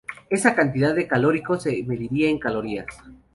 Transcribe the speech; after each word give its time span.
Esa 0.31 0.55
cantidad 0.55 0.95
de 0.95 1.05
calórico 1.05 1.59
se 1.59 1.83
mediría 1.83 2.27
en 2.27 2.39
calorías. 2.39 2.87